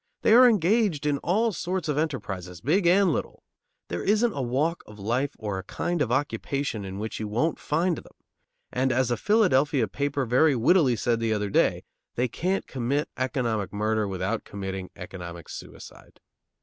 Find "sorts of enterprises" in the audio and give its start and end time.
1.51-2.59